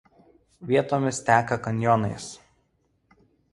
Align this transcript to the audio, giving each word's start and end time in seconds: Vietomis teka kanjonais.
Vietomis 0.69 1.19
teka 1.27 1.59
kanjonais. 1.69 2.33